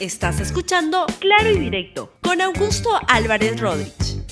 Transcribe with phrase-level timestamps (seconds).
[0.00, 4.22] Estás escuchando Claro y Directo con Augusto Álvarez Rodríguez.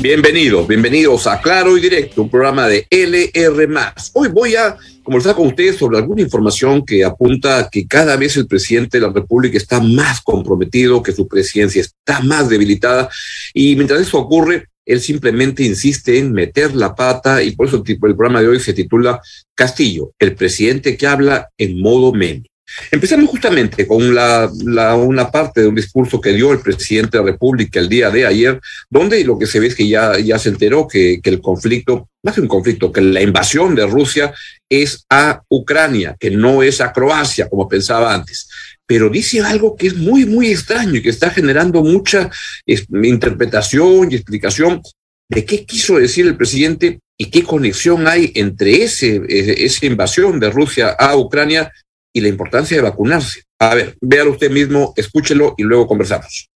[0.00, 3.68] Bienvenidos, bienvenidos a Claro y Directo, un programa de LR.
[4.14, 8.34] Hoy voy a conversar con ustedes sobre alguna información que apunta a que cada vez
[8.38, 13.10] el presidente de la República está más comprometido, que su presidencia está más debilitada
[13.52, 17.98] y mientras eso ocurre, él simplemente insiste en meter la pata y por eso el
[17.98, 19.20] programa de hoy se titula
[19.54, 22.44] Castillo, el presidente que habla en modo meme.
[22.90, 24.50] Empezamos justamente con la,
[24.96, 28.26] una parte de un discurso que dio el presidente de la República el día de
[28.26, 31.40] ayer, donde lo que se ve es que ya, ya se enteró que, que el
[31.40, 34.32] conflicto, más que un conflicto, que la invasión de Rusia
[34.68, 38.48] es a Ucrania, que no es a Croacia, como pensaba antes.
[38.86, 42.30] Pero dice algo que es muy, muy extraño y que está generando mucha
[42.66, 44.82] interpretación y explicación
[45.28, 50.50] de qué quiso decir el presidente y qué conexión hay entre ese, esa invasión de
[50.50, 51.70] Rusia a Ucrania
[52.12, 53.44] y la importancia de vacunarse.
[53.58, 56.48] A ver, véalo usted mismo, escúchelo y luego conversamos.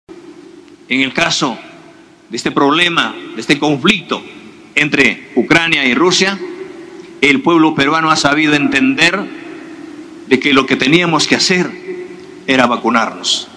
[0.88, 1.58] En el caso
[2.30, 4.22] de este problema, de este conflicto
[4.74, 6.38] entre Ucrania y Rusia,
[7.20, 9.18] el pueblo peruano ha sabido entender
[10.26, 11.70] de que lo que teníamos que hacer
[12.46, 13.48] era vacunarnos.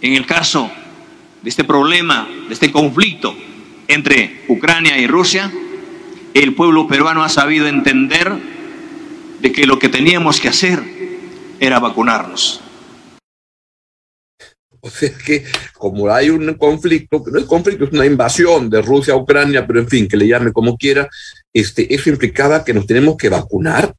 [0.00, 0.70] En el caso
[1.42, 3.34] de este problema, de este conflicto
[3.88, 5.50] entre Ucrania y Rusia,
[6.34, 8.32] el pueblo peruano ha sabido entender
[9.42, 10.80] de que lo que teníamos que hacer
[11.60, 12.60] era vacunarnos.
[14.84, 19.14] O sea que como hay un conflicto, no es conflicto, es una invasión de Rusia
[19.14, 21.08] a Ucrania, pero en fin, que le llame como quiera,
[21.52, 23.94] este, eso implicaba que nos tenemos que vacunar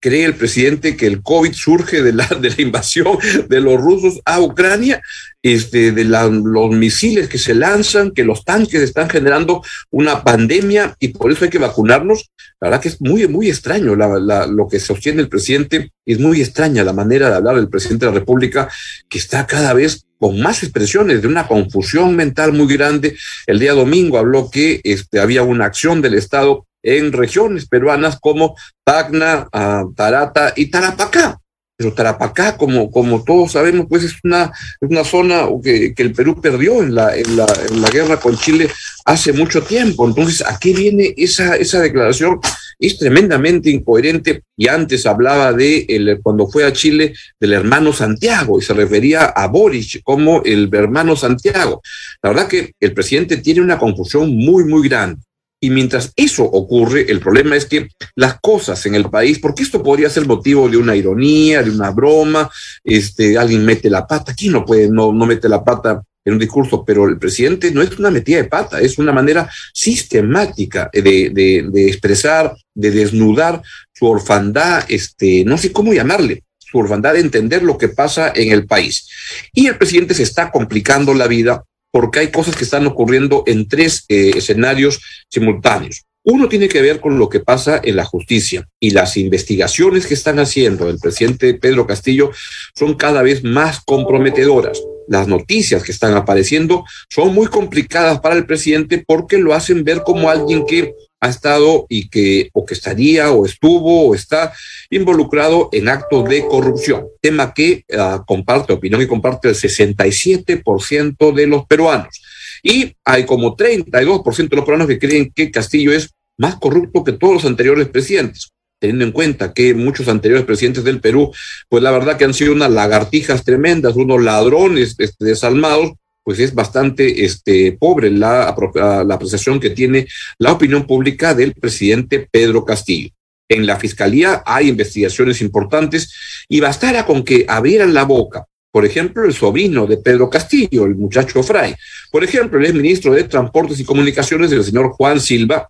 [0.00, 4.20] cree el presidente que el COVID surge de la, de la invasión de los rusos
[4.24, 5.02] a Ucrania,
[5.42, 11.08] este, de los misiles que se lanzan, que los tanques están generando una pandemia y
[11.08, 12.30] por eso hay que vacunarnos.
[12.60, 16.82] La verdad que es muy, muy extraño lo que sostiene el presidente, es muy extraña
[16.82, 18.68] la manera de hablar del presidente de la República,
[19.08, 23.16] que está cada vez con más expresiones de una confusión mental muy grande.
[23.46, 28.56] El día domingo habló que este, había una acción del Estado en regiones peruanas como
[28.84, 31.38] Tacna, ah, Tarata y Tarapacá.
[31.78, 34.50] Pero Tarapacá, como, como todos sabemos, pues es una,
[34.80, 37.46] una zona que, el Perú perdió en la, en, la,
[37.92, 38.68] guerra con Chile
[39.04, 40.04] hace mucho tiempo.
[40.04, 42.40] Entonces, ¿a qué viene esa, esa declaración?
[42.80, 48.58] Es tremendamente incoherente y antes hablaba de, el, cuando fue a Chile, del hermano Santiago
[48.58, 51.80] y se refería a Boris como el hermano Santiago.
[52.24, 55.22] La verdad que el presidente tiene una confusión muy, muy grande.
[55.60, 59.82] Y mientras eso ocurre, el problema es que las cosas en el país, porque esto
[59.82, 62.48] podría ser motivo de una ironía, de una broma,
[62.84, 66.38] este, alguien mete la pata, ¿quién no puede, no, no mete la pata en un
[66.38, 66.84] discurso?
[66.84, 71.68] Pero el presidente no es una metida de pata, es una manera sistemática de, de,
[71.68, 73.60] de expresar, de desnudar
[73.92, 78.52] su orfandad, este, no sé cómo llamarle, su orfandad de entender lo que pasa en
[78.52, 79.08] el país.
[79.52, 81.64] Y el presidente se está complicando la vida
[81.98, 86.04] porque hay cosas que están ocurriendo en tres eh, escenarios simultáneos.
[86.22, 90.14] Uno tiene que ver con lo que pasa en la justicia y las investigaciones que
[90.14, 92.30] están haciendo el presidente Pedro Castillo
[92.76, 94.80] son cada vez más comprometedoras.
[95.08, 100.04] Las noticias que están apareciendo son muy complicadas para el presidente porque lo hacen ver
[100.04, 104.52] como alguien que ha estado y que o que estaría o estuvo o está
[104.90, 111.46] involucrado en actos de corrupción, tema que uh, comparte opinión y comparte el 67% de
[111.46, 112.20] los peruanos.
[112.62, 117.12] Y hay como 32% de los peruanos que creen que Castillo es más corrupto que
[117.12, 121.32] todos los anteriores presidentes teniendo en cuenta que muchos anteriores presidentes del Perú,
[121.68, 125.92] pues la verdad que han sido unas lagartijas tremendas, unos ladrones este, desalmados,
[126.28, 130.06] pues es bastante este, pobre la, la apreciación que tiene
[130.38, 133.08] la opinión pública del presidente Pedro Castillo.
[133.48, 136.12] En la fiscalía hay investigaciones importantes
[136.46, 138.44] y bastará con que abrieran la boca.
[138.70, 141.74] Por ejemplo, el sobrino de Pedro Castillo, el muchacho Fray.
[142.12, 145.66] Por ejemplo, el ministro de Transportes y Comunicaciones, el señor Juan Silva,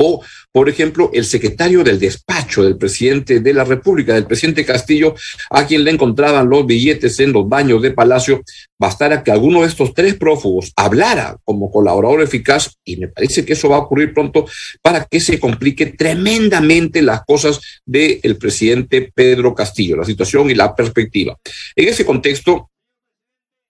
[0.00, 0.22] o,
[0.52, 5.14] por ejemplo, el secretario del despacho del presidente de la República, del presidente Castillo,
[5.50, 8.42] a quien le encontraban los billetes en los baños de Palacio,
[8.78, 13.54] bastara que alguno de estos tres prófugos hablara como colaborador eficaz, y me parece que
[13.54, 14.46] eso va a ocurrir pronto,
[14.82, 20.76] para que se complique tremendamente las cosas del presidente Pedro Castillo, la situación y la
[20.76, 21.36] perspectiva.
[21.74, 22.70] En ese contexto,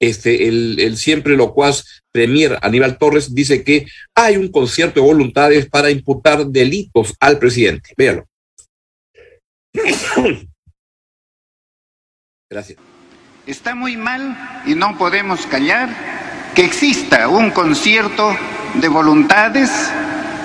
[0.00, 5.67] este, el, el siempre locuaz Premier Aníbal Torres dice que hay un concierto de voluntades
[5.67, 7.95] para imputar delitos al presidente.
[7.97, 8.27] Véalo.
[12.50, 12.79] Gracias.
[13.47, 15.89] Está muy mal y no podemos callar
[16.55, 18.37] que exista un concierto
[18.75, 19.71] de voluntades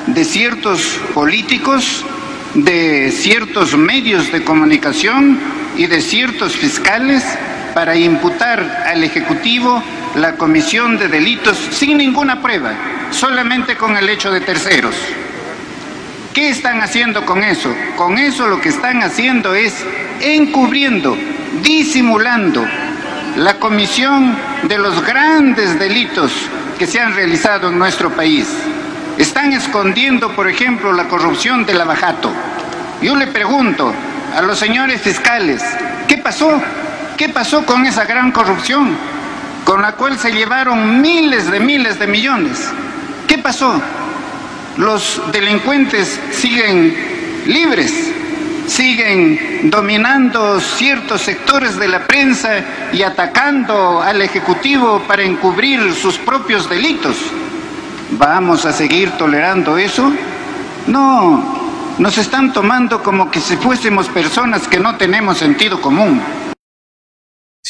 [0.07, 2.05] de ciertos políticos,
[2.53, 5.39] de ciertos medios de comunicación
[5.77, 7.23] y de ciertos fiscales
[7.73, 9.83] para imputar al Ejecutivo
[10.15, 12.73] la comisión de delitos sin ninguna prueba,
[13.11, 14.95] solamente con el hecho de terceros.
[16.33, 17.73] ¿Qué están haciendo con eso?
[17.95, 19.85] Con eso lo que están haciendo es
[20.19, 21.17] encubriendo,
[21.61, 22.65] disimulando
[23.37, 26.31] la comisión de los grandes delitos
[26.77, 28.47] que se han realizado en nuestro país.
[29.17, 32.31] Están escondiendo, por ejemplo, la corrupción del abajato.
[33.01, 33.93] Yo le pregunto
[34.35, 35.63] a los señores fiscales,
[36.07, 36.61] ¿qué pasó?
[37.17, 38.95] ¿Qué pasó con esa gran corrupción
[39.65, 42.69] con la cual se llevaron miles de miles de millones?
[43.27, 43.79] ¿Qué pasó?
[44.77, 46.95] Los delincuentes siguen
[47.45, 48.11] libres,
[48.67, 52.49] siguen dominando ciertos sectores de la prensa
[52.91, 57.15] y atacando al Ejecutivo para encubrir sus propios delitos.
[58.11, 60.11] ¿Vamos a seguir tolerando eso?
[60.87, 66.19] No, nos están tomando como que si fuésemos personas que no tenemos sentido común.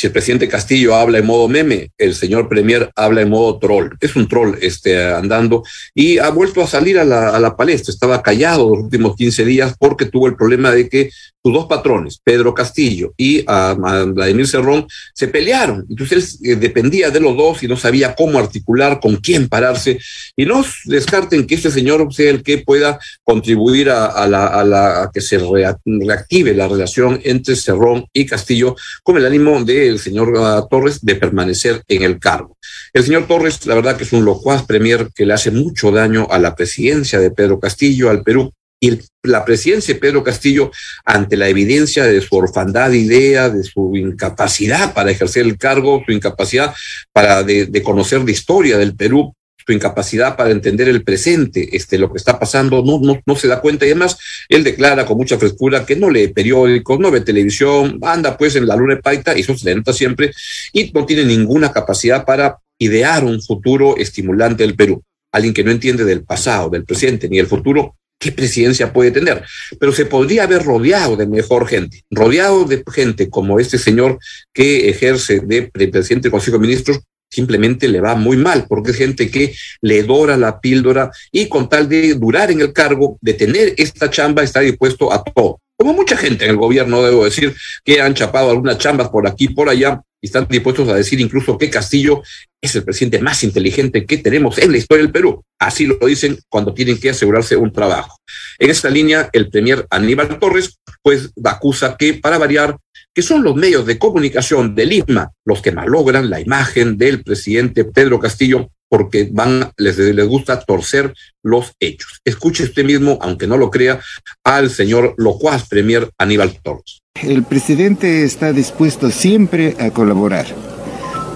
[0.04, 3.96] El presidente Castillo habla en modo meme, el señor Premier habla en modo troll.
[4.00, 5.64] Es un troll este, andando
[5.96, 7.92] y ha vuelto a salir a la, a la palestra.
[7.92, 11.10] Estaba callado los últimos 15 días porque tuvo el problema de que
[11.44, 15.86] sus dos patrones, Pedro Castillo y a, Vladimir Cerrón, se pelearon.
[15.90, 20.00] Entonces él eh, dependía de los dos y no sabía cómo articular, con quién pararse.
[20.38, 25.12] Y no descarten que este señor sea el que pueda contribuir a, a la, a,
[25.14, 30.68] que se reactive la relación entre Cerrón y Castillo con el ánimo del señor uh,
[30.70, 32.58] Torres de permanecer en el cargo.
[32.94, 36.28] El señor Torres, la verdad que es un locuaz premier que le hace mucho daño
[36.30, 38.54] a la presidencia de Pedro Castillo, al Perú,
[38.84, 40.70] y la presidencia de Pedro Castillo,
[41.06, 46.04] ante la evidencia de su orfandad de idea, de su incapacidad para ejercer el cargo,
[46.06, 46.76] su incapacidad
[47.14, 49.34] para de, conocer la historia del Perú,
[49.66, 53.48] su incapacidad para entender el presente, este, lo que está pasando, no, no, no se
[53.48, 53.86] da cuenta.
[53.86, 54.18] Y además,
[54.50, 58.68] él declara con mucha frescura que no lee periódicos, no ve televisión, anda pues en
[58.68, 60.34] la luna de paita, y eso se le nota siempre,
[60.74, 65.02] y no tiene ninguna capacidad para idear un futuro estimulante del Perú.
[65.32, 69.44] Alguien que no entiende del pasado, del presente, ni el futuro, qué presidencia puede tener,
[69.80, 74.18] pero se podría haber rodeado de mejor gente, rodeado de gente como este señor
[74.54, 77.00] que ejerce de presidente del Consejo de Ministros,
[77.30, 81.68] simplemente le va muy mal, porque es gente que le dora la píldora y con
[81.68, 85.60] tal de durar en el cargo, de tener esta chamba, está dispuesto a todo.
[85.84, 87.54] Como mucha gente en el gobierno, debo decir,
[87.84, 91.58] que han chapado algunas chambas por aquí, por allá, y están dispuestos a decir incluso
[91.58, 92.24] que Castillo
[92.62, 95.44] es el presidente más inteligente que tenemos en la historia del Perú.
[95.60, 98.18] Así lo dicen cuando tienen que asegurarse un trabajo.
[98.60, 102.78] En esta línea, el premier Aníbal Torres, pues, acusa que, para variar,
[103.14, 107.84] que son los medios de comunicación de Lima los que malogran la imagen del presidente
[107.84, 112.20] Pedro Castillo porque van, les, les gusta torcer los hechos.
[112.24, 114.00] Escuche usted mismo, aunque no lo crea,
[114.44, 117.02] al señor locuaz premier Aníbal Torres.
[117.16, 120.46] El presidente está dispuesto siempre a colaborar,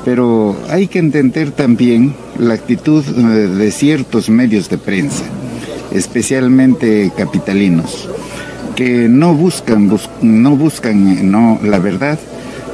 [0.05, 5.23] pero hay que entender también la actitud de ciertos medios de prensa,
[5.91, 8.07] especialmente capitalinos,
[8.75, 12.19] que no buscan, bus no buscan no, la verdad,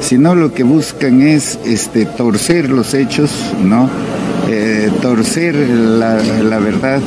[0.01, 3.31] sino lo que buscan es este, torcer los hechos,
[3.63, 3.89] ¿no?
[4.49, 7.01] Eh, torcer la, la verdad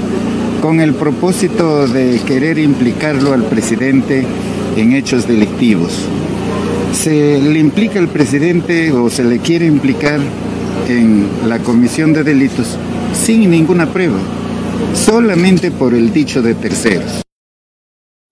[0.60, 4.24] con el propósito de querer implicarlo al presidente
[4.76, 5.92] en hechos delictivos.
[6.92, 10.20] Se le implica al presidente o se le quiere implicar
[10.88, 12.78] en la comisión de delitos
[13.12, 14.18] sin ninguna prueba,
[14.94, 17.25] solamente por el dicho de terceros.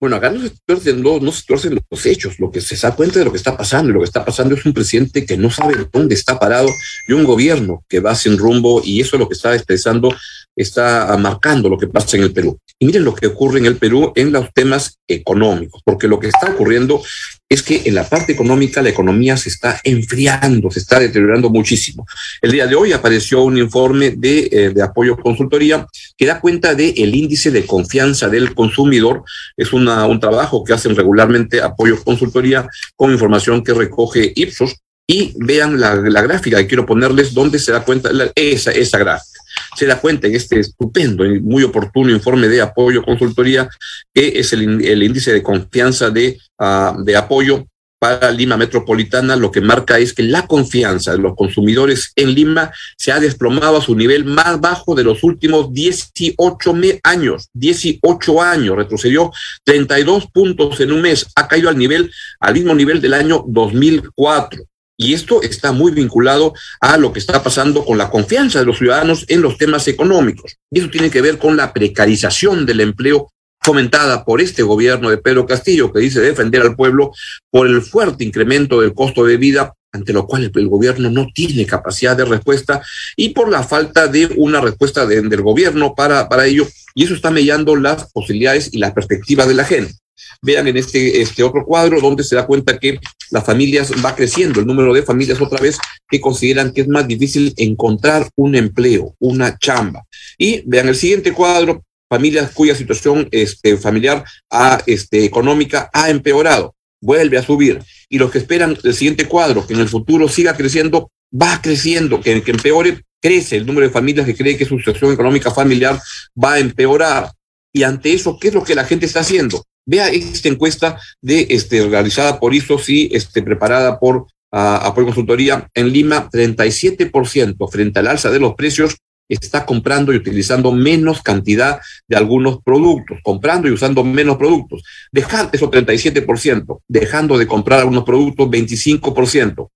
[0.05, 1.01] Bueno, acá no se tuercen,
[1.47, 4.01] tuercen los hechos, lo que se da cuenta de lo que está pasando, y lo
[4.01, 6.69] que está pasando es un presidente que no sabe dónde está parado
[7.07, 10.15] y un gobierno que va sin rumbo, y eso es lo que está expresando,
[10.55, 12.57] está marcando lo que pasa en el Perú.
[12.77, 16.27] Y miren lo que ocurre en el Perú en los temas económicos, porque lo que
[16.27, 17.01] está ocurriendo
[17.47, 22.05] es que en la parte económica la economía se está enfriando, se está deteriorando muchísimo.
[22.41, 26.73] El día de hoy apareció un informe de, eh, de apoyo consultoría que da cuenta
[26.73, 29.23] del el índice de confianza del consumidor.
[29.55, 34.75] Es una, un trabajo que hacen regularmente apoyo consultoría con información que recoge Ipsos.
[35.07, 39.34] Y vean la, la gráfica que quiero ponerles donde se da cuenta esa, esa gráfica
[39.75, 43.69] se da cuenta en este estupendo y muy oportuno informe de apoyo consultoría,
[44.13, 47.65] que es el, el índice de confianza de, uh, de apoyo
[48.05, 52.71] para Lima Metropolitana, lo que marca es que la confianza de los consumidores en Lima
[52.97, 57.49] se ha desplomado a su nivel más bajo de los últimos 18 años.
[57.53, 59.31] 18 años, retrocedió
[59.63, 64.63] 32 puntos en un mes, ha caído al nivel, al mismo nivel del año 2004.
[64.97, 68.77] Y esto está muy vinculado a lo que está pasando con la confianza de los
[68.77, 70.55] ciudadanos en los temas económicos.
[70.71, 75.17] Y eso tiene que ver con la precarización del empleo fomentada por este gobierno de
[75.17, 77.11] Pedro Castillo, que dice defender al pueblo
[77.49, 81.65] por el fuerte incremento del costo de vida ante lo cual el, gobierno no tiene
[81.65, 82.81] capacidad de respuesta
[83.15, 87.31] y por la falta de una respuesta del gobierno para, para ello, y eso está
[87.31, 89.93] mellando las posibilidades y las perspectivas de la gente.
[90.41, 92.99] Vean en este, este otro cuadro donde se da cuenta que
[93.31, 97.07] las familias va creciendo, el número de familias otra vez que consideran que es más
[97.07, 100.03] difícil encontrar un empleo, una chamba.
[100.37, 106.75] Y vean el siguiente cuadro, familias cuya situación este, familiar a, este, económica ha empeorado,
[107.01, 107.81] vuelve a subir.
[108.09, 112.21] Y los que esperan el siguiente cuadro, que en el futuro siga creciendo, va creciendo,
[112.21, 115.99] que, que empeore, crece el número de familias que cree que su situación económica familiar
[116.41, 117.31] va a empeorar.
[117.73, 119.65] Y ante eso, ¿qué es lo que la gente está haciendo?
[119.85, 125.69] Vea esta encuesta de, este, realizada por ISOS y este, preparada por uh, Apoyo Consultoría
[125.73, 128.95] en Lima, 37% frente al alza de los precios
[129.27, 134.83] está comprando y utilizando menos cantidad de algunos productos, comprando y usando menos productos.
[135.11, 139.69] Dejar eso 37%, dejando de comprar algunos productos 25%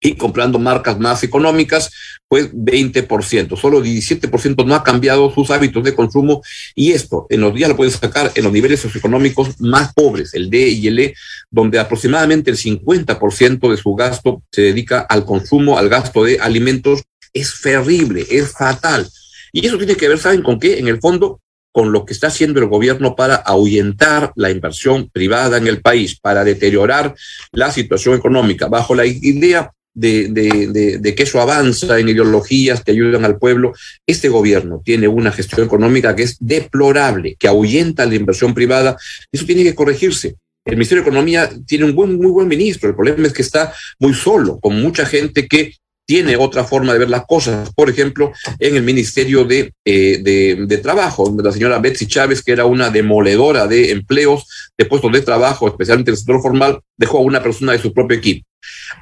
[0.00, 1.90] y comprando marcas más económicas,
[2.28, 3.56] pues 20%.
[3.56, 6.42] Solo 17% no ha cambiado sus hábitos de consumo
[6.74, 10.50] y esto en los días lo pueden sacar en los niveles socioeconómicos más pobres, el
[10.50, 11.14] D y el E,
[11.50, 17.02] donde aproximadamente el 50% de su gasto se dedica al consumo, al gasto de alimentos.
[17.32, 19.06] Es terrible, es fatal.
[19.52, 20.78] Y eso tiene que ver, ¿saben con qué?
[20.78, 21.40] En el fondo,
[21.72, 26.18] con lo que está haciendo el gobierno para ahuyentar la inversión privada en el país,
[26.18, 27.14] para deteriorar
[27.52, 32.92] la situación económica, bajo la idea de, de, de, que eso avanza en ideologías que
[32.92, 33.72] ayudan al pueblo.
[34.06, 38.96] Este gobierno tiene una gestión económica que es deplorable, que ahuyenta la inversión privada.
[39.32, 40.36] Eso tiene que corregirse.
[40.66, 42.90] El Ministerio de Economía tiene un buen, muy buen ministro.
[42.90, 45.72] El problema es que está muy solo, con mucha gente que
[46.06, 47.70] tiene otra forma de ver las cosas.
[47.74, 52.52] Por ejemplo, en el Ministerio de, eh, de, de, Trabajo, la señora Betsy Chávez, que
[52.52, 54.46] era una demoledora de empleos,
[54.78, 57.92] de puestos de trabajo, especialmente en el sector formal, dejó a una persona de su
[57.92, 58.46] propio equipo.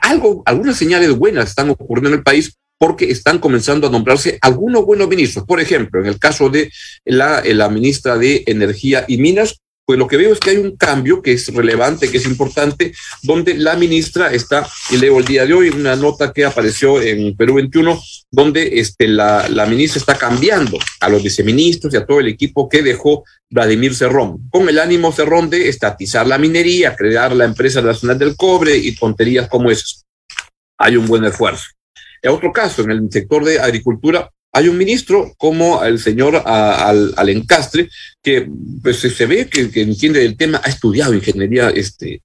[0.00, 4.84] Algo, algunas señales buenas están ocurriendo en el país porque están comenzando a nombrarse algunos
[4.84, 5.44] buenos ministros.
[5.46, 6.72] Por ejemplo, en el caso de
[7.04, 10.76] la, la ministra de Energía y Minas, pues lo que veo es que hay un
[10.76, 15.44] cambio que es relevante, que es importante, donde la ministra está, y leo el día
[15.44, 18.00] de hoy una nota que apareció en Perú 21,
[18.30, 22.68] donde este, la, la ministra está cambiando a los viceministros y a todo el equipo
[22.68, 27.82] que dejó Vladimir Cerrón, con el ánimo Cerrón de estatizar la minería, crear la empresa
[27.82, 30.04] nacional del cobre y tonterías como esas.
[30.78, 31.66] Hay un buen esfuerzo.
[32.22, 37.12] En otro caso, en el sector de agricultura, hay un ministro como el señor al,
[37.16, 37.44] al,
[38.22, 38.48] que
[38.82, 42.22] pues, se ve que, entiende el tema, ha estudiado ingeniería este,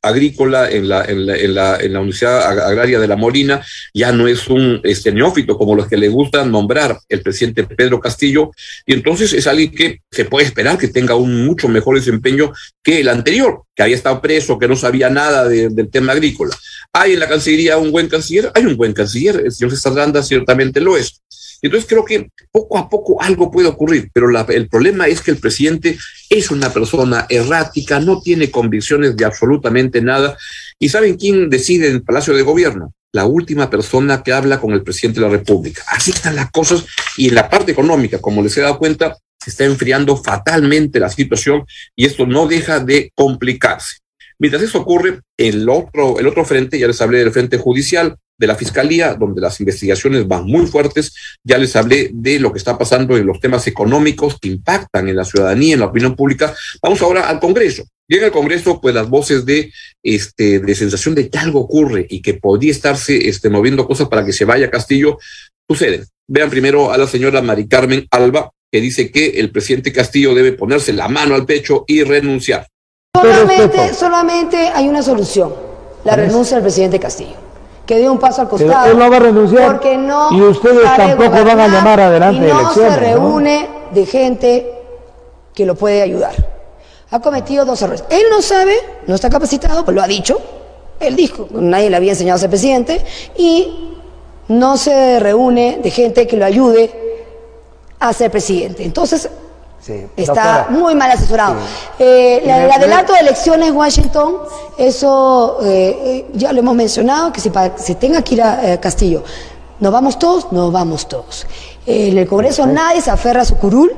[0.00, 3.62] agrícola en la, en la, en la, en la Universidad Agraria de la Molina,
[3.92, 8.00] ya no es un este, neófito como los que le gusta nombrar el presidente Pedro
[8.00, 8.52] Castillo,
[8.86, 13.00] y entonces es alguien que se puede esperar que tenga un mucho mejor desempeño que
[13.00, 16.56] el anterior, que había estado preso, que no sabía nada de, del tema agrícola.
[16.94, 18.50] ¿Hay en la Cancillería un buen canciller?
[18.54, 21.20] Hay un buen canciller, el señor César Randa ciertamente lo es.
[21.62, 25.36] Entonces creo que poco a poco algo puede ocurrir, pero el problema es que el
[25.38, 25.98] presidente
[26.28, 30.36] es una persona errática, no tiene convicciones de absolutamente nada.
[30.78, 32.94] ¿Y saben quién decide en el Palacio de Gobierno?
[33.12, 35.82] La última persona que habla con el presidente de la República.
[35.88, 36.86] Así están las cosas
[37.16, 41.08] y en la parte económica, como les he dado cuenta, se está enfriando fatalmente la
[41.08, 41.64] situación
[41.96, 43.98] y esto no deja de complicarse.
[44.38, 48.46] Mientras eso ocurre, el otro, el otro frente, ya les hablé del frente judicial, de
[48.46, 51.12] la Fiscalía, donde las investigaciones van muy fuertes.
[51.44, 55.16] Ya les hablé de lo que está pasando en los temas económicos que impactan en
[55.16, 56.54] la ciudadanía, en la opinión pública.
[56.82, 57.84] Vamos ahora al Congreso.
[58.08, 59.70] Y en el Congreso, pues las voces de,
[60.02, 64.24] este, de sensación de que algo ocurre y que podría estarse este, moviendo cosas para
[64.24, 65.18] que se vaya Castillo,
[65.68, 66.06] suceden.
[66.26, 70.52] Vean primero a la señora Mari Carmen Alba, que dice que el presidente Castillo debe
[70.52, 72.66] ponerse la mano al pecho y renunciar.
[73.14, 75.52] Solamente, solamente hay una solución,
[76.04, 77.49] la renuncia del presidente Castillo
[77.90, 78.84] que dé un paso al costado.
[78.84, 79.72] Pero él no va a renunciar.
[79.72, 83.94] Porque no y ustedes tampoco van a llamar adelante y no elecciones, se reúne ¿no?
[83.96, 84.72] de gente
[85.52, 86.32] que lo puede ayudar.
[87.10, 88.04] Ha cometido dos errores.
[88.08, 88.76] Él no sabe,
[89.08, 90.40] no está capacitado, pues lo ha dicho.
[91.00, 93.04] Él dijo, nadie le había enseñado a ser presidente
[93.36, 93.96] y
[94.46, 96.92] no se reúne de gente que lo ayude
[97.98, 98.84] a ser presidente.
[98.84, 99.28] Entonces,
[99.80, 100.66] Sí, Está doctora.
[100.70, 101.54] muy mal asesorado.
[101.54, 101.94] Sí.
[102.04, 104.36] Eh, la- el adelanto de elecciones Washington,
[104.76, 108.74] eso eh, eh, ya lo hemos mencionado, que si, pa- si tenga que ir a
[108.74, 109.22] eh, Castillo,
[109.80, 110.52] ¿nos vamos todos?
[110.52, 111.46] Nos vamos todos.
[111.86, 113.90] En el Congreso nadie se aferra a su curul.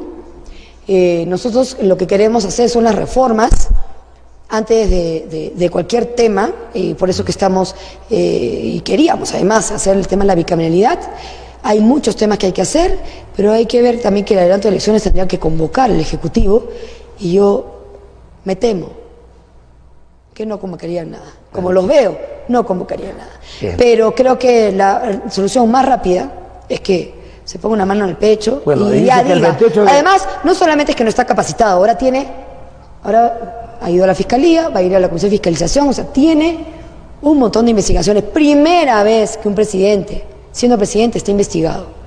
[1.27, 3.69] Nosotros lo que queremos hacer son las reformas
[4.49, 7.75] antes de, de- de cualquier tema, y por eso que estamos,
[8.11, 10.99] y queríamos además hacer el tema de la bicameralidad.
[11.63, 12.99] Hay muchos temas que hay que hacer,
[13.37, 16.69] pero hay que ver también que el adelanto de elecciones tendría que convocar el Ejecutivo,
[17.19, 17.81] y yo
[18.45, 18.91] me temo
[20.35, 21.33] que no convocarían nada.
[21.53, 23.77] Como los veo, no convocaría nada.
[23.77, 26.33] Pero creo que la solución más rápida
[26.69, 27.15] es que
[27.45, 28.63] se ponga una mano en el pecho
[28.95, 29.59] y ya diga.
[29.87, 32.27] Además, no solamente es que no está capacitado, ahora tiene,
[33.03, 35.93] ahora ha ido a la fiscalía, va a ir a la comisión de fiscalización, o
[35.93, 36.65] sea, tiene
[37.21, 38.25] un montón de investigaciones.
[38.25, 42.03] Primera vez que un presidente, siendo presidente, está investigado.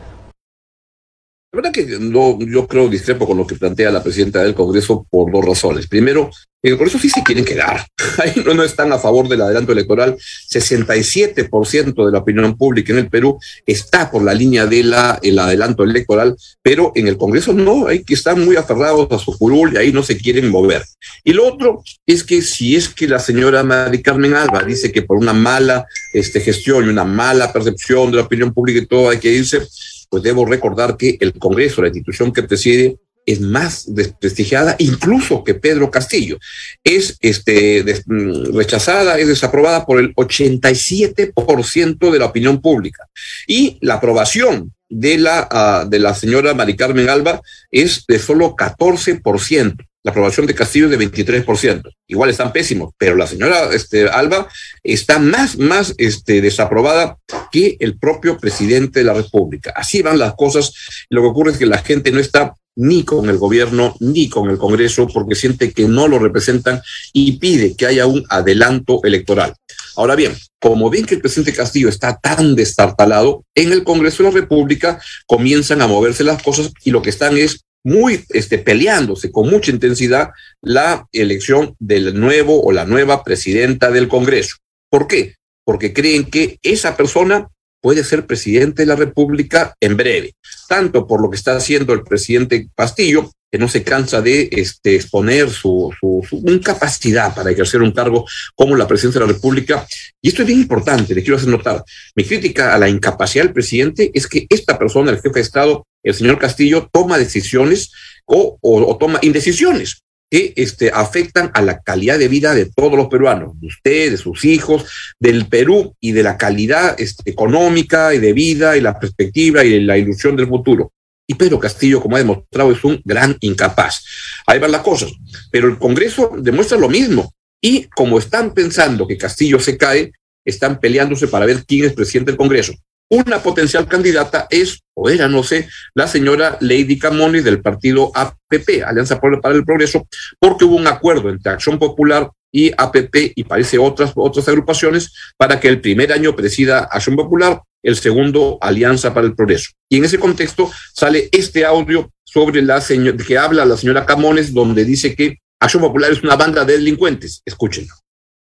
[1.52, 5.06] La verdad que no, yo creo discrepo con lo que plantea la presidenta del Congreso
[5.10, 5.88] por dos razones.
[5.88, 6.30] Primero,
[6.66, 7.86] en el Congreso sí se quieren quedar.
[8.18, 10.18] Ahí no, están a favor del adelanto electoral.
[10.52, 15.84] 67% de la opinión pública en el Perú está por la línea del el adelanto
[15.84, 19.78] electoral, pero en el Congreso no, hay que estar muy aferrados a su curul y
[19.78, 20.84] ahí no se quieren mover.
[21.24, 25.04] Y lo otro es que si es que la señora Mari Carmen Alba dice que
[25.04, 29.12] por una mala este, gestión y una mala percepción de la opinión pública y todo
[29.12, 29.62] hay que irse,
[30.10, 35.56] pues debo recordar que el Congreso, la institución que preside, es más desprestigiada incluso que
[35.56, 36.38] Pedro Castillo.
[36.84, 43.08] Es este, mm, rechazada, es desaprobada por el 87% de la opinión pública.
[43.48, 47.42] Y la aprobación de la, ah, de la señora Mari Carmen Alba
[47.72, 49.76] es de solo 14%.
[50.04, 51.82] La aprobación de Castillo es de 23%.
[52.08, 54.48] Igual están pésimos, pero la señora este, Alba
[54.84, 57.18] está más, más este, desaprobada
[57.52, 59.74] que el propio presidente de la República.
[59.76, 60.74] Así van las cosas.
[61.10, 64.50] Lo que ocurre es que la gente no está ni con el gobierno ni con
[64.50, 66.82] el Congreso porque siente que no lo representan
[67.14, 69.54] y pide que haya un adelanto electoral.
[69.96, 74.30] Ahora bien, como ven que el presidente Castillo está tan destartalado, en el Congreso de
[74.30, 79.32] la República comienzan a moverse las cosas y lo que están es muy este, peleándose
[79.32, 84.58] con mucha intensidad la elección del nuevo o la nueva presidenta del Congreso.
[84.90, 85.36] ¿Por qué?
[85.64, 87.48] Porque creen que esa persona
[87.86, 90.34] puede ser presidente de la República en breve,
[90.68, 94.96] tanto por lo que está haciendo el presidente Castillo, que no se cansa de este,
[94.96, 98.26] exponer su, su, su, incapacidad para ejercer un cargo
[98.56, 99.86] como la presidencia de la República.
[100.20, 101.84] Y esto es bien importante, le quiero hacer notar.
[102.16, 105.86] Mi crítica a la incapacidad del presidente es que esta persona, el jefe de Estado,
[106.02, 107.92] el señor Castillo toma decisiones
[108.26, 110.02] o, o, o toma indecisiones
[110.36, 114.18] que este, afectan a la calidad de vida de todos los peruanos, de usted, de
[114.18, 114.84] sus hijos,
[115.18, 119.80] del Perú y de la calidad este, económica y de vida y la perspectiva y
[119.80, 120.92] la ilusión del futuro.
[121.26, 124.04] Y Pedro Castillo, como ha demostrado, es un gran incapaz.
[124.46, 125.10] Ahí van las cosas.
[125.52, 127.34] Pero el Congreso demuestra lo mismo.
[127.62, 130.12] Y como están pensando que Castillo se cae,
[130.44, 132.74] están peleándose para ver quién es presidente del Congreso.
[133.10, 138.84] Una potencial candidata es, o era, no sé, la señora Lady Camones del partido APP,
[138.86, 140.08] Alianza para el Progreso,
[140.40, 145.60] porque hubo un acuerdo entre Acción Popular y APP y parece otras, otras agrupaciones para
[145.60, 149.72] que el primer año presida Acción Popular, el segundo Alianza para el Progreso.
[149.90, 154.54] Y en ese contexto sale este audio sobre la señora, que habla la señora Camones,
[154.54, 157.42] donde dice que Acción Popular es una banda de delincuentes.
[157.46, 157.94] Escúchenlo.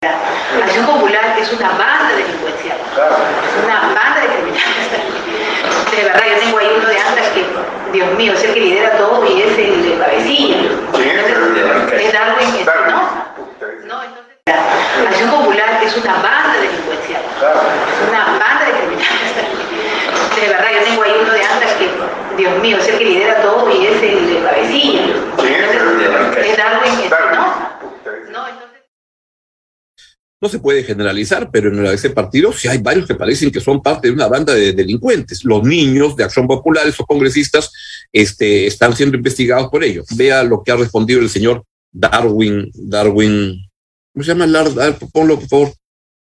[0.02, 4.90] Acción Popular es una banda delincuencial, es una banda de criminales.
[5.90, 8.96] De verdad, yo tengo ahí uno de andas que, Dios mío, es el que lidera
[8.96, 10.56] todo y es el, el cabecilla.
[10.56, 13.00] Entonces, es Darwin, este, ¿no?
[13.86, 14.36] No, entonces,
[15.08, 19.34] Acción Popular es una banda delincuencial, es una banda de criminales.
[20.40, 21.90] De verdad, yo tengo ahí uno de andas que,
[22.36, 25.02] Dios mío, es el que lidera todo y es el, el cabecilla.
[25.02, 27.54] Entonces, es Darwin, este, ¿no?
[28.30, 28.82] No, entonces.
[30.40, 33.82] No se puede generalizar, pero en ese partido sí hay varios que parecen que son
[33.82, 35.44] parte de una banda de delincuentes.
[35.44, 37.70] Los niños de Acción Popular, esos congresistas,
[38.12, 40.04] este, están siendo investigados por ello.
[40.14, 43.66] Vea lo que ha respondido el señor Darwin, Darwin,
[44.12, 44.46] ¿cómo se llama?
[45.12, 45.72] Ponlo, por favor,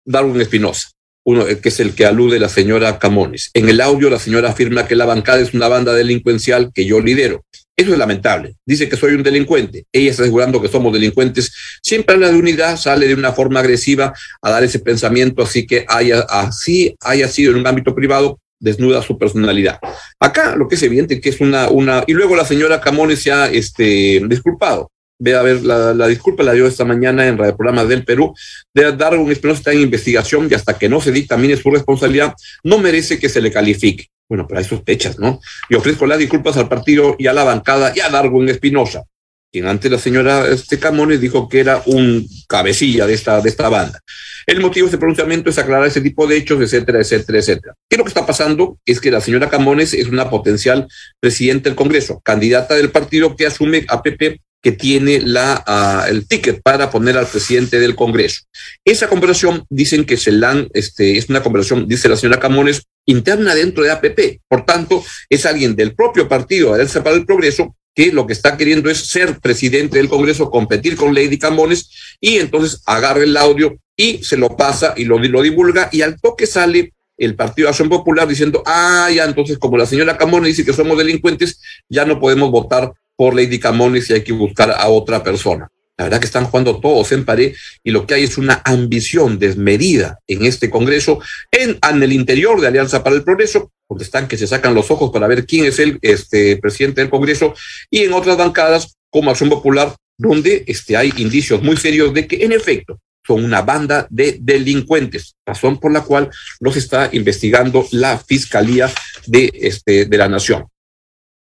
[0.04, 0.90] Darwin Espinosa,
[1.24, 3.50] uno que es el que alude la señora Camones.
[3.54, 7.00] En el audio, la señora afirma que la bancada es una banda delincuencial que yo
[7.00, 7.44] lidero.
[7.76, 8.54] Eso es lamentable.
[8.64, 9.86] Dice que soy un delincuente.
[9.92, 11.52] Ella está asegurando que somos delincuentes.
[11.82, 15.84] Siempre habla de unidad, sale de una forma agresiva a dar ese pensamiento, así que
[15.88, 19.80] haya, así haya sido en un ámbito privado, desnuda su personalidad.
[20.20, 23.32] Acá lo que es evidente que es una, una, y luego la señora Camones se
[23.32, 24.90] ha este, disculpado.
[25.18, 28.34] Ve a ver, la, disculpa la dio esta mañana en Radio Programa del Perú,
[28.74, 32.34] de dar un Espinosa está en investigación y hasta que no se dictamine su responsabilidad,
[32.64, 34.08] no merece que se le califique.
[34.28, 35.40] Bueno, pero hay sospechas, ¿no?
[35.68, 39.04] Y ofrezco las disculpas al partido y a la bancada y a Darwin Espinosa,
[39.52, 43.68] quien antes la señora este Camones dijo que era un cabecilla de esta, de esta
[43.68, 44.00] banda.
[44.46, 47.74] El motivo de este pronunciamiento es aclarar ese tipo de hechos, etcétera, etcétera, etcétera.
[47.88, 48.78] ¿Qué lo que está pasando?
[48.84, 50.88] Es que la señora Camones es una potencial
[51.20, 56.26] presidenta del Congreso, candidata del partido que asume a PP que tiene la, uh, el
[56.26, 58.44] ticket para poner al presidente del Congreso.
[58.82, 63.54] Esa conversación dicen que se la este, es una conversación, dice la señora Camones, interna
[63.54, 64.40] dentro de APP.
[64.48, 68.56] Por tanto, es alguien del propio partido Alianza para el Progreso que lo que está
[68.56, 73.76] queriendo es ser presidente del Congreso, competir con Lady Camones, y entonces agarra el audio
[73.96, 77.70] y se lo pasa y lo, lo divulga, y al toque sale el Partido de
[77.70, 82.06] Acción Popular diciendo, ah, ya, entonces como la señora Camones dice que somos delincuentes, ya
[82.06, 85.68] no podemos votar por Lady Camones y hay que buscar a otra persona.
[85.96, 89.38] La verdad que están jugando todos en pared y lo que hay es una ambición
[89.38, 91.20] desmedida en este Congreso,
[91.52, 94.90] en, en el interior de Alianza para el Progreso, donde están que se sacan los
[94.90, 97.54] ojos para ver quién es el este, presidente del Congreso,
[97.90, 102.44] y en otras bancadas como Acción Popular, donde este, hay indicios muy serios de que
[102.44, 106.28] en efecto son una banda de delincuentes, razón por la cual
[106.60, 108.92] los está investigando la Fiscalía
[109.26, 110.66] de, este, de la Nación.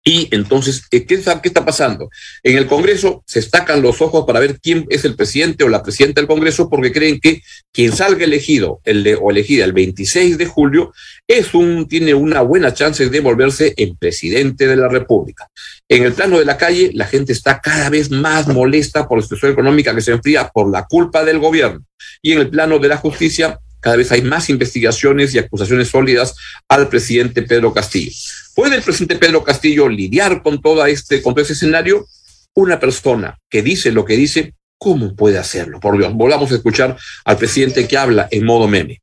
[0.06, 2.10] Y entonces, ¿qué, ¿qué está pasando?
[2.44, 5.82] En el Congreso se estacan los ojos para ver quién es el presidente o la
[5.82, 10.46] presidenta del Congreso porque creen que quien salga elegido el o elegida el 26 de
[10.46, 10.94] julio
[11.26, 15.48] es un, tiene una buena chance de volverse el presidente de la República.
[15.88, 19.24] En el plano de la calle, la gente está cada vez más molesta por la
[19.24, 21.86] situación económica que se enfría por la culpa del gobierno.
[22.22, 26.36] Y en el plano de la justicia, cada vez hay más investigaciones y acusaciones sólidas
[26.70, 28.12] al presidente Pedro Castillo.
[28.56, 32.08] ¿Puede el presidente Pedro Castillo lidiar con todo este, con todo ese escenario?
[32.54, 35.82] Una persona que dice lo que dice, ¿cómo puede hacerlo?
[35.82, 39.02] Por Dios, volvamos a escuchar al presidente que habla en modo meme.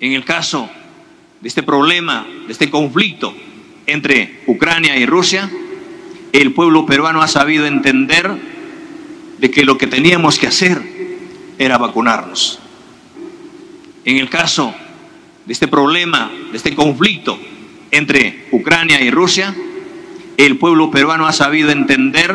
[0.00, 0.70] En el caso
[1.42, 3.34] de este problema, de este conflicto
[3.86, 5.50] entre Ucrania y Rusia,
[6.32, 8.30] el pueblo peruano ha sabido entender
[9.38, 10.80] de que lo que teníamos que hacer
[11.58, 12.60] era vacunarnos.
[14.04, 14.74] En el caso
[15.46, 17.38] de este problema, de este conflicto
[17.90, 19.54] entre Ucrania y Rusia,
[20.36, 22.34] el pueblo peruano ha sabido entender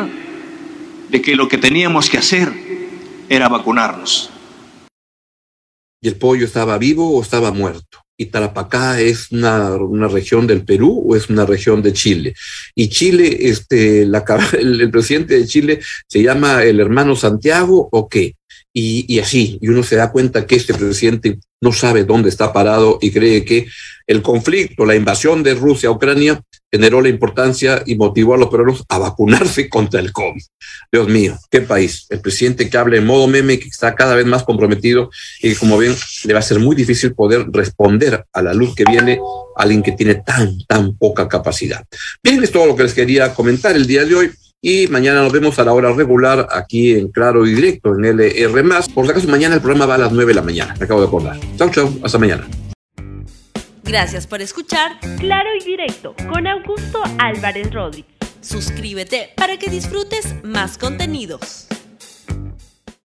[1.10, 2.52] de que lo que teníamos que hacer
[3.28, 4.30] era vacunarnos.
[6.02, 7.98] ¿Y el pollo estaba vivo o estaba muerto?
[8.16, 9.76] ¿Y Tarapacá es una,
[10.08, 12.34] región del Perú o es una región de Chile?
[12.74, 14.02] Y Chile, este,
[14.58, 18.34] el presidente de Chile se llama el hermano Santiago o qué?
[18.72, 22.52] Y, y, así, y uno se da cuenta que este presidente no sabe dónde está
[22.52, 23.66] parado y cree que
[24.06, 28.48] el conflicto, la invasión de Rusia a Ucrania generó la importancia y motivó a los
[28.48, 30.42] peruanos a vacunarse contra el COVID.
[30.90, 32.06] Dios mío, qué país.
[32.10, 35.78] El presidente que habla en modo meme, que está cada vez más comprometido y como
[35.78, 39.20] ven, le va a ser muy difícil poder responder a la luz que viene
[39.56, 41.84] a alguien que tiene tan, tan poca capacidad.
[42.22, 44.30] Bien, es todo lo que les quería comentar el día de hoy.
[44.62, 48.62] Y mañana nos vemos a la hora regular aquí en Claro y Directo, en LR.
[48.92, 50.74] Por si acaso, mañana el programa va a las 9 de la mañana.
[50.78, 51.38] Me acabo de acordar.
[51.56, 51.90] Chau, chau.
[52.02, 52.46] Hasta mañana.
[53.82, 58.12] Gracias por escuchar Claro y Directo con Augusto Álvarez Rodríguez.
[58.42, 61.66] Suscríbete para que disfrutes más contenidos.